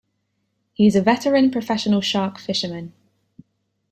He 0.73 0.87
is 0.87 0.95
a 0.95 1.01
veteran 1.03 1.51
professional 1.51 2.01
shark 2.01 2.39
fisherman. 2.39 2.91